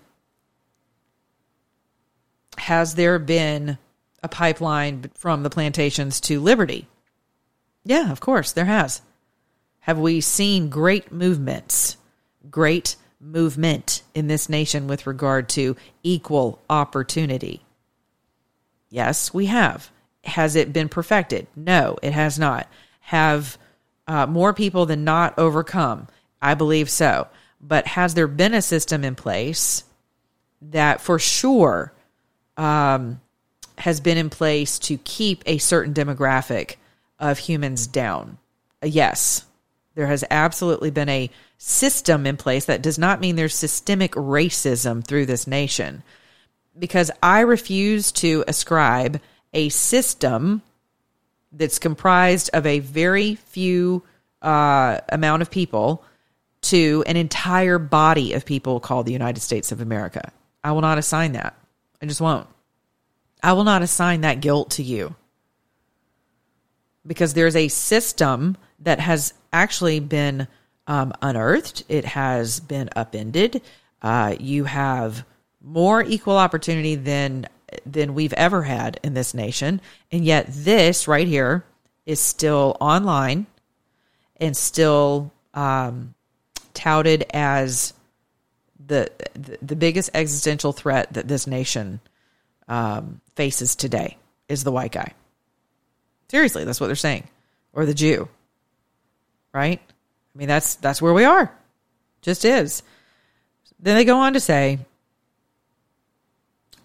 [2.57, 3.77] has there been
[4.21, 6.87] a pipeline from the plantations to liberty?
[7.83, 9.01] Yeah, of course, there has.
[9.81, 11.97] Have we seen great movements,
[12.49, 17.61] great movement in this nation with regard to equal opportunity?
[18.89, 19.89] Yes, we have.
[20.23, 21.47] Has it been perfected?
[21.55, 22.67] No, it has not.
[23.01, 23.57] Have
[24.07, 26.07] uh, more people than not overcome?
[26.41, 27.27] I believe so.
[27.59, 29.83] But has there been a system in place
[30.61, 31.93] that for sure
[32.57, 33.19] um,
[33.77, 36.75] has been in place to keep a certain demographic
[37.19, 38.37] of humans down.
[38.81, 39.45] Yes,
[39.95, 42.65] there has absolutely been a system in place.
[42.65, 46.03] That does not mean there's systemic racism through this nation,
[46.77, 49.21] because I refuse to ascribe
[49.53, 50.61] a system
[51.51, 54.03] that's comprised of a very few
[54.41, 56.03] uh, amount of people
[56.61, 60.31] to an entire body of people called the United States of America.
[60.63, 61.55] I will not assign that.
[62.01, 62.47] I just won't.
[63.43, 65.15] I will not assign that guilt to you
[67.05, 70.47] because there's a system that has actually been
[70.87, 73.61] um, unearthed, it has been upended.
[74.01, 75.25] Uh, you have
[75.61, 77.47] more equal opportunity than
[77.85, 81.65] than we've ever had in this nation, and yet this right here
[82.05, 83.47] is still online
[84.37, 86.13] and still um,
[86.73, 87.93] touted as
[88.85, 89.09] the
[89.61, 91.99] the biggest existential threat that this nation
[92.67, 94.17] um, faces today
[94.49, 95.13] is the white guy.
[96.29, 97.27] Seriously, that's what they're saying,
[97.71, 98.27] or the Jew,
[99.53, 99.79] right?
[100.33, 101.53] I mean, that's that's where we are.
[102.21, 102.83] Just is.
[103.79, 104.79] Then they go on to say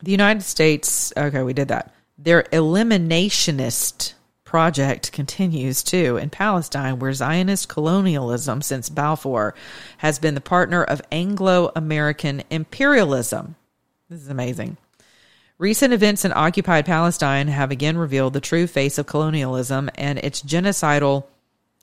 [0.03, 1.13] the United States.
[1.17, 1.95] Okay, we did that.
[2.19, 9.55] Their eliminationist project continues too in Palestine, where Zionist colonialism since Balfour
[9.99, 13.57] has been the partner of Anglo American imperialism.
[14.09, 14.79] This is amazing.
[15.59, 20.41] Recent events in occupied Palestine have again revealed the true face of colonialism and its
[20.41, 21.25] genocidal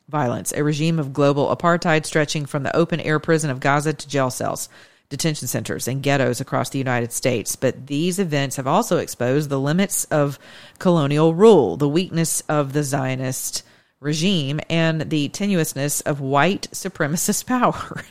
[0.08, 4.08] violence, a regime of global apartheid stretching from the open air prison of Gaza to
[4.08, 4.70] jail cells,
[5.10, 7.56] detention centers, and ghettos across the United States.
[7.56, 10.40] But these events have also exposed the limits of
[10.80, 13.64] colonial rule, the weakness of the Zionist
[14.00, 18.04] regime, and the tenuousness of white supremacist power.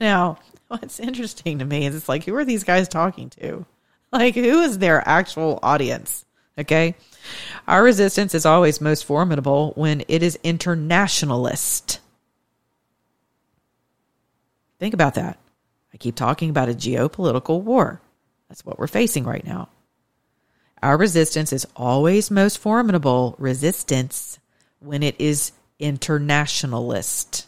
[0.00, 0.38] now,
[0.68, 3.66] what's interesting to me is it's like, who are these guys talking to?
[4.12, 6.24] Like, who is their actual audience?
[6.60, 6.94] Okay.
[7.66, 12.00] Our resistance is always most formidable when it is internationalist.
[14.78, 15.38] Think about that.
[15.92, 18.00] I keep talking about a geopolitical war.
[18.48, 19.68] That's what we're facing right now.
[20.82, 24.38] Our resistance is always most formidable resistance
[24.80, 27.46] when it is internationalist.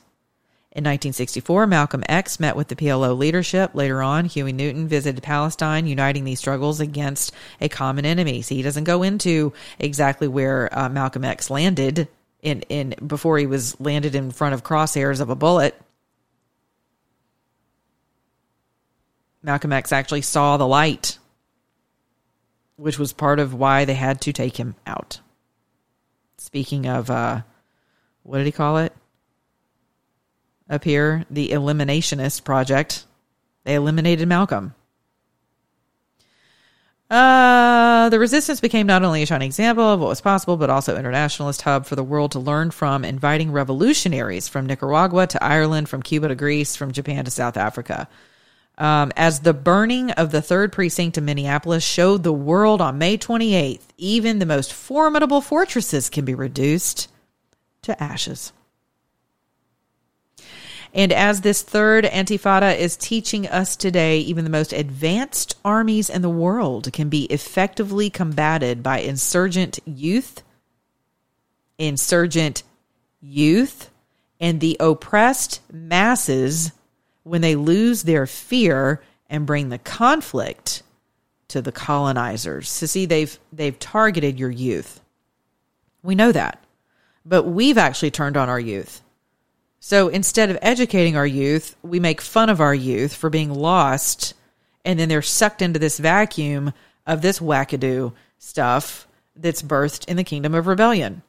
[0.74, 3.74] In 1964, Malcolm X met with the PLO leadership.
[3.74, 8.40] Later on, Huey Newton visited Palestine, uniting these struggles against a common enemy.
[8.40, 12.08] So he doesn't go into exactly where uh, Malcolm X landed
[12.40, 15.79] in, in before he was landed in front of crosshairs of a bullet.
[19.42, 21.18] Malcolm X actually saw the light,
[22.77, 25.20] which was part of why they had to take him out.
[26.38, 27.42] Speaking of, uh,
[28.23, 28.94] what did he call it?
[30.73, 33.06] Up here, the Eliminationist Project.
[33.64, 34.75] They eliminated Malcolm.
[37.10, 40.96] Uh, the resistance became not only a shining example of what was possible, but also
[40.96, 46.02] internationalist hub for the world to learn from, inviting revolutionaries from Nicaragua to Ireland, from
[46.02, 48.08] Cuba to Greece, from Japan to South Africa.
[48.79, 53.18] Um, as the burning of the third precinct in Minneapolis showed the world on May
[53.18, 57.08] 28th, even the most formidable fortresses can be reduced
[57.83, 58.54] to ashes.
[60.95, 66.21] And as this third Intifada is teaching us today, even the most advanced armies in
[66.21, 70.43] the world can be effectively combated by insurgent youth,
[71.79, 72.63] insurgent
[73.21, 73.90] youth,
[74.38, 76.73] and the oppressed masses
[77.23, 80.83] when they lose their fear and bring the conflict
[81.49, 82.69] to the colonizers.
[82.69, 85.01] So see, they've they've targeted your youth.
[86.03, 86.63] We know that.
[87.25, 89.01] But we've actually turned on our youth.
[89.85, 94.33] So instead of educating our youth, we make fun of our youth for being lost,
[94.85, 96.72] and then they're sucked into this vacuum
[97.04, 101.22] of this wackadoo stuff that's birthed in the kingdom of rebellion.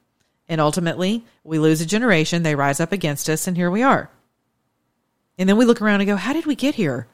[0.48, 4.12] And ultimately, we lose a generation, they rise up against us, and here we are.
[5.40, 7.08] And then we look around and go, How did we get here?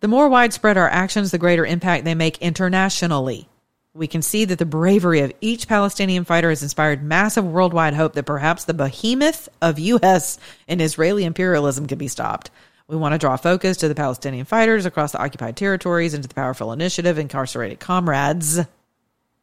[0.00, 3.48] The more widespread our actions, the greater impact they make internationally.
[3.92, 8.12] We can see that the bravery of each Palestinian fighter has inspired massive worldwide hope
[8.12, 10.38] that perhaps the behemoth of U.S.
[10.68, 12.50] and Israeli imperialism can be stopped.
[12.86, 16.28] We want to draw focus to the Palestinian fighters across the occupied territories and to
[16.28, 18.58] the powerful initiative incarcerated comrades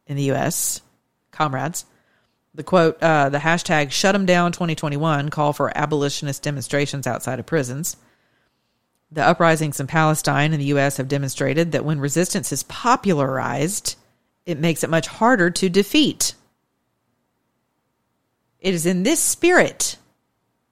[0.06, 0.80] in the U.S.
[1.30, 1.84] Comrades.
[2.54, 7.46] The quote, uh, the hashtag shut them down 2021 call for abolitionist demonstrations outside of
[7.46, 7.96] prisons.
[9.10, 10.96] The uprisings in Palestine and the U.S.
[10.96, 13.96] have demonstrated that when resistance is popularized,
[14.48, 16.34] it makes it much harder to defeat.
[18.60, 19.98] It is in this spirit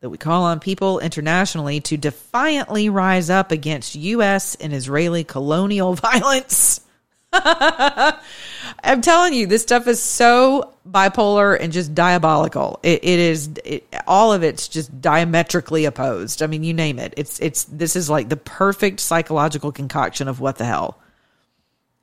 [0.01, 4.55] that we call on people internationally to defiantly rise up against U.S.
[4.55, 6.81] and Israeli colonial violence.
[7.33, 12.81] I'm telling you, this stuff is so bipolar and just diabolical.
[12.83, 16.41] it, it is it, all of it's just diametrically opposed.
[16.41, 17.13] I mean, you name it.
[17.19, 20.99] It's it's this is like the perfect psychological concoction of what the hell.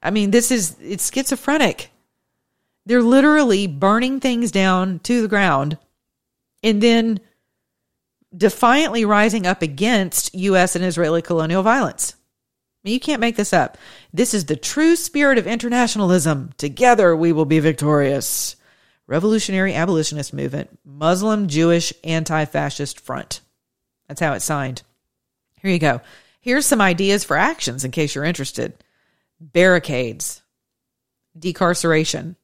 [0.04, 1.90] I mean, this is it's schizophrenic.
[2.86, 5.78] They're literally burning things down to the ground
[6.62, 7.22] and then
[8.36, 12.16] defiantly rising up against US and Israeli colonial violence.
[12.84, 13.78] I mean, you can't make this up.
[14.12, 16.52] This is the true spirit of internationalism.
[16.58, 18.58] Together we will be victorious.
[19.08, 23.40] Revolutionary Abolitionist Movement, Muslim Jewish Anti Fascist Front.
[24.08, 24.82] That's how it's signed.
[25.62, 26.02] Here you go.
[26.42, 28.74] Here's some ideas for actions in case you're interested
[29.52, 30.42] barricades,
[31.38, 32.36] decarceration,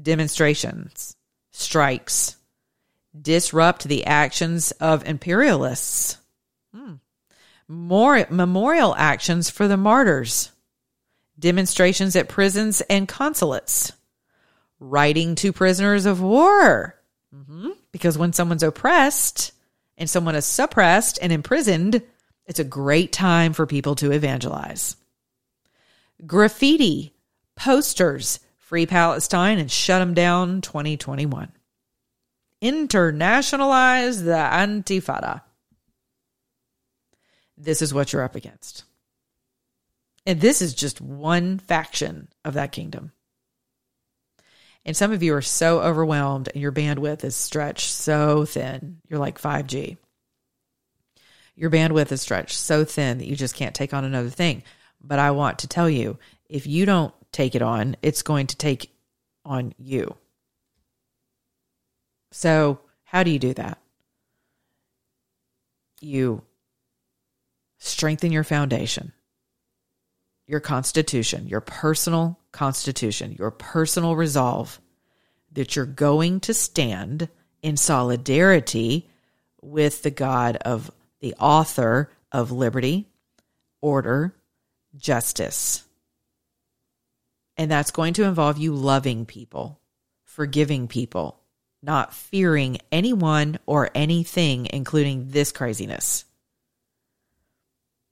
[0.00, 1.16] demonstrations,
[1.50, 2.36] strikes,
[3.20, 6.18] disrupt the actions of imperialists,
[6.74, 6.94] hmm.
[7.68, 10.50] More memorial actions for the martyrs,
[11.38, 13.92] demonstrations at prisons and consulates,
[14.80, 17.00] writing to prisoners of war.
[17.32, 17.68] Mm-hmm.
[17.92, 19.52] Because when someone's oppressed
[19.96, 22.02] and someone is suppressed and imprisoned,
[22.44, 24.96] it's a great time for people to evangelize
[26.26, 27.14] graffiti,
[27.56, 31.52] posters, Free Palestine, and Shut Them Down 2021.
[32.62, 35.42] Internationalize the Intifada.
[37.56, 38.84] This is what you're up against.
[40.26, 43.12] And this is just one faction of that kingdom.
[44.84, 48.98] And some of you are so overwhelmed and your bandwidth is stretched so thin.
[49.08, 49.98] You're like 5G.
[51.54, 54.62] Your bandwidth is stretched so thin that you just can't take on another thing.
[55.00, 58.56] But I want to tell you if you don't take it on, it's going to
[58.56, 58.92] take
[59.44, 60.16] on you.
[62.32, 63.78] So, how do you do that?
[66.00, 66.42] You
[67.78, 69.12] strengthen your foundation,
[70.46, 74.80] your constitution, your personal constitution, your personal resolve
[75.52, 77.28] that you're going to stand
[77.62, 79.08] in solidarity
[79.60, 80.90] with the God of
[81.20, 83.08] the author of liberty,
[83.80, 84.34] order,
[84.96, 85.84] justice.
[87.56, 89.80] And that's going to involve you loving people,
[90.24, 91.40] forgiving people,
[91.82, 96.24] not fearing anyone or anything, including this craziness.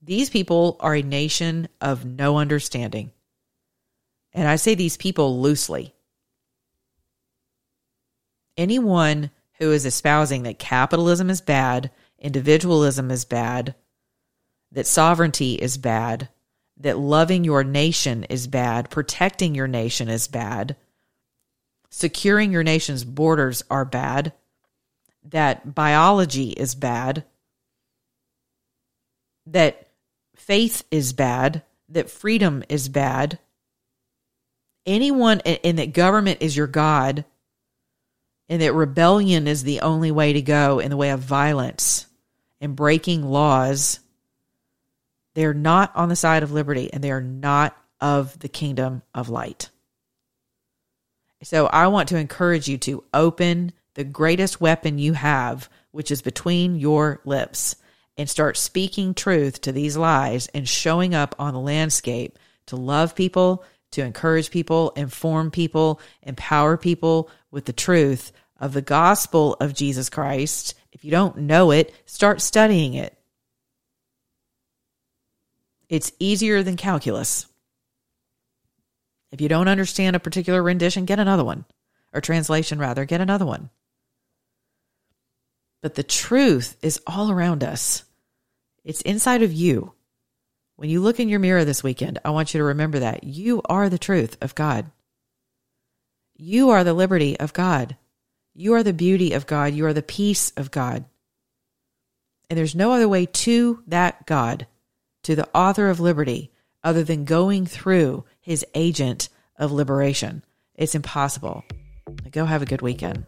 [0.02, 3.10] These people are a nation of no understanding.
[4.32, 5.94] And I say these people loosely.
[8.56, 13.74] Anyone who is espousing that capitalism is bad, individualism is bad,
[14.72, 16.28] that sovereignty is bad,
[16.80, 20.76] that loving your nation is bad, protecting your nation is bad,
[21.90, 24.32] securing your nation's borders are bad,
[25.24, 27.24] that biology is bad,
[29.46, 29.88] that
[30.36, 33.38] faith is bad, that freedom is bad,
[34.86, 37.24] anyone, and that government is your God,
[38.48, 42.06] and that rebellion is the only way to go in the way of violence
[42.60, 44.00] and breaking laws,
[45.38, 49.28] they're not on the side of liberty and they are not of the kingdom of
[49.28, 49.70] light.
[51.44, 56.22] So I want to encourage you to open the greatest weapon you have, which is
[56.22, 57.76] between your lips,
[58.16, 62.36] and start speaking truth to these lies and showing up on the landscape
[62.66, 63.62] to love people,
[63.92, 70.10] to encourage people, inform people, empower people with the truth of the gospel of Jesus
[70.10, 70.74] Christ.
[70.90, 73.17] If you don't know it, start studying it.
[75.88, 77.46] It's easier than calculus.
[79.30, 81.64] If you don't understand a particular rendition, get another one,
[82.12, 83.70] or translation rather, get another one.
[85.82, 88.04] But the truth is all around us,
[88.84, 89.92] it's inside of you.
[90.76, 93.62] When you look in your mirror this weekend, I want you to remember that you
[93.68, 94.90] are the truth of God.
[96.36, 97.96] You are the liberty of God.
[98.54, 99.74] You are the beauty of God.
[99.74, 101.04] You are the peace of God.
[102.48, 104.66] And there's no other way to that God,
[105.28, 106.50] to the author of liberty,
[106.82, 110.42] other than going through his agent of liberation.
[110.74, 111.64] It's impossible.
[112.30, 113.26] Go have a good weekend.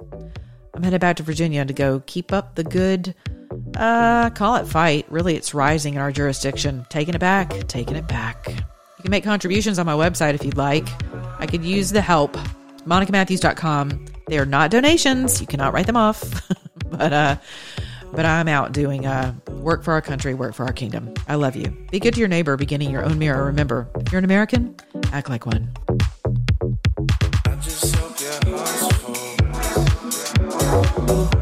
[0.72, 3.14] I'm headed back to Virginia to go keep up the good,
[3.76, 5.04] uh, call it fight.
[5.10, 6.86] Really, it's rising in our jurisdiction.
[6.88, 8.48] Taking it back, taking it back.
[8.48, 10.88] You can make contributions on my website if you'd like.
[11.38, 12.32] I could use the help.
[12.86, 14.06] MonicaMatthews.com.
[14.26, 15.38] They are not donations.
[15.38, 16.48] You cannot write them off.
[16.90, 17.36] but, uh,
[18.12, 21.12] but I'm out doing uh, work for our country, work for our kingdom.
[21.28, 21.70] I love you.
[21.90, 23.44] Be good to your neighbor, beginning your own mirror.
[23.44, 24.74] Remember, if you're an American,
[25.12, 25.72] act like one.
[31.32, 31.39] I